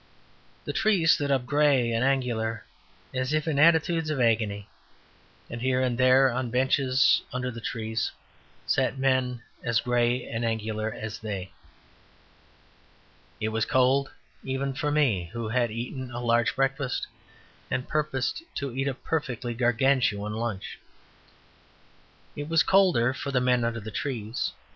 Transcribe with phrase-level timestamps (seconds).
[0.65, 2.65] The trees stood up grey and angular,
[3.13, 4.67] as if in attitudes of agony;
[5.47, 8.11] and here and there on benches under the trees
[8.65, 11.51] sat men as grey and angular as they.
[13.39, 14.09] It was cold
[14.43, 17.05] even for me, who had eaten a large breakfast
[17.69, 20.79] and purposed to eat a perfectly Gargantuan lunch;
[22.35, 24.51] it was colder for the men under the trees.